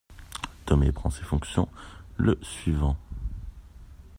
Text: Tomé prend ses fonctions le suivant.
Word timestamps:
Tomé 0.65 0.91
prend 0.91 1.11
ses 1.11 1.21
fonctions 1.21 1.69
le 2.17 2.39
suivant. 2.41 2.97